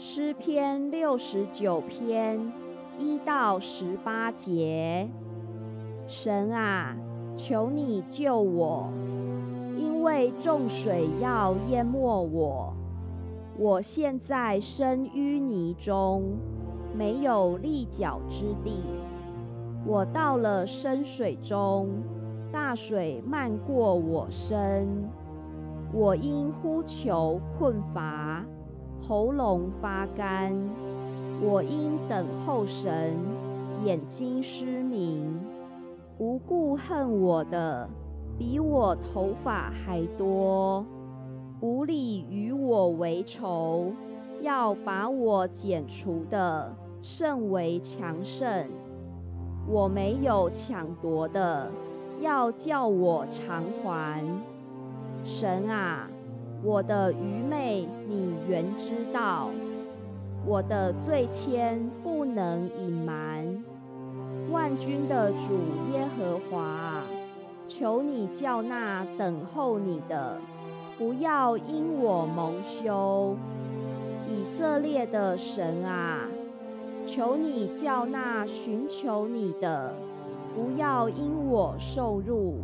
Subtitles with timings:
[0.00, 2.52] 诗篇六十九篇
[3.00, 5.08] 一到十八节。
[6.06, 6.96] 神啊，
[7.34, 8.92] 求你救我，
[9.76, 12.72] 因为众水要淹没我。
[13.58, 16.22] 我现在身淤泥中，
[16.96, 18.84] 没有立脚之地。
[19.84, 21.88] 我到了深水中，
[22.52, 24.86] 大水漫过我身。
[25.92, 28.44] 我因呼求困乏。
[29.00, 30.52] 喉咙发干，
[31.40, 33.16] 我因等候神，
[33.84, 35.40] 眼睛失明。
[36.18, 37.88] 无故恨我的，
[38.36, 40.84] 比我头发还多；
[41.60, 43.92] 无理与我为仇，
[44.42, 48.66] 要把我剪除的甚为强盛。
[49.66, 51.70] 我没有抢夺的，
[52.20, 54.24] 要叫我偿还。
[55.24, 56.10] 神啊！
[56.62, 59.50] 我的愚昧，你原知道；
[60.44, 63.64] 我的罪愆，不能隐瞒。
[64.50, 65.54] 万军的主
[65.92, 67.02] 耶和华，
[67.66, 70.38] 求你叫那等候你的，
[70.96, 73.36] 不要因我蒙羞。
[74.26, 76.26] 以色列的神啊，
[77.06, 79.94] 求你叫那寻求你的，
[80.54, 82.58] 不要因我受辱。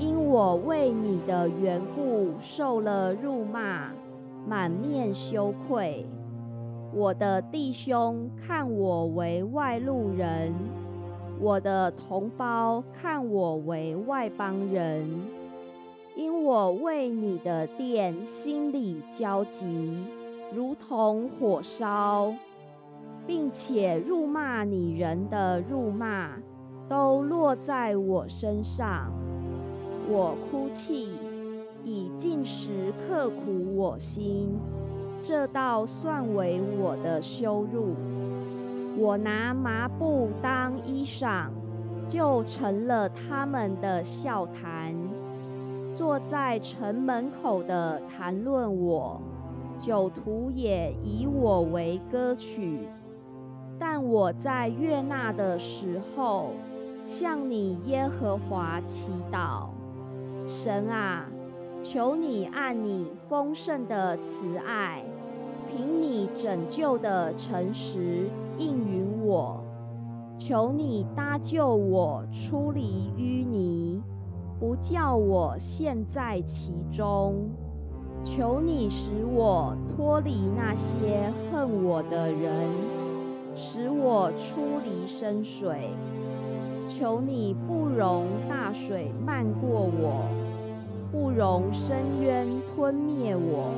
[0.00, 3.90] 因我为你的缘故受了辱骂，
[4.48, 6.06] 满面羞愧。
[6.94, 10.54] 我的弟兄看我为外路人，
[11.38, 15.06] 我的同胞看我为外邦人。
[16.16, 20.02] 因我为你的殿心里焦急，
[20.54, 22.32] 如同火烧，
[23.26, 26.38] 并且辱骂你人的辱骂
[26.88, 29.12] 都落在我身上。
[30.12, 31.08] 我哭泣，
[31.84, 34.58] 以进食刻苦我心，
[35.22, 37.94] 这倒算为我的羞辱。
[38.98, 41.46] 我拿麻布当衣裳，
[42.08, 44.96] 就成了他们的笑谈。
[45.94, 49.20] 坐在城门口的谈论我，
[49.78, 52.88] 酒徒也以我为歌曲。
[53.78, 56.50] 但我在悦纳的时候，
[57.04, 59.68] 向你耶和华祈祷。
[60.50, 61.28] 神啊，
[61.80, 65.04] 求你按你丰盛的慈爱，
[65.68, 68.28] 凭你拯救的诚实
[68.58, 69.62] 应允我。
[70.36, 74.02] 求你搭救我出离淤泥，
[74.58, 77.48] 不叫我陷在其中。
[78.24, 82.68] 求你使我脱离那些恨我的人，
[83.54, 85.90] 使我出离深水。
[86.90, 90.24] 求你不容大水漫过我。
[91.12, 93.72] 不容深渊吞灭我，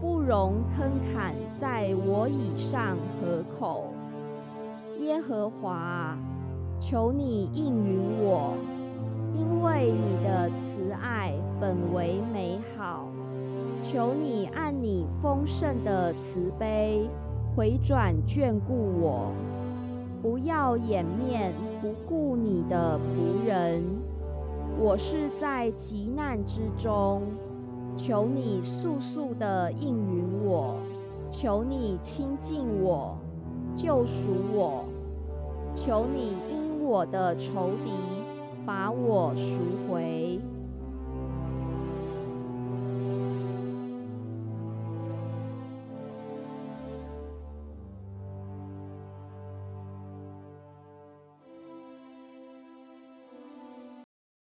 [0.00, 3.92] 不容坑坎在我以上河口。
[5.00, 6.18] 耶和华，
[6.80, 8.54] 求你应允我，
[9.34, 13.08] 因为你的慈爱本为美好。
[13.82, 17.08] 求你按你丰盛的慈悲
[17.56, 19.32] 回转眷顾我，
[20.22, 23.82] 不要掩面不顾你的仆人。
[24.78, 27.22] 我是在急难之中，
[27.96, 30.76] 求你速速的应允我，
[31.30, 33.16] 求你亲近我，
[33.74, 34.84] 救赎我，
[35.74, 37.90] 求你因我的仇敌
[38.66, 40.40] 把我赎回。